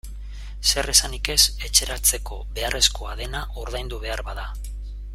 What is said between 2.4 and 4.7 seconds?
beharrezkoa dena ordaindu behar bada.